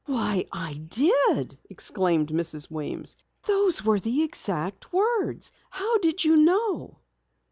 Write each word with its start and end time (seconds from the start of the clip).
'""Why, 0.07 0.45
I 0.51 0.73
did!" 0.89 1.59
exclaimed 1.69 2.29
Mrs. 2.29 2.71
Weems. 2.71 3.15
"Those 3.43 3.85
were 3.85 3.99
the 3.99 4.23
exact 4.23 4.91
words! 4.91 5.51
How 5.69 5.99
did 5.99 6.23
you 6.23 6.37
know?" 6.37 6.97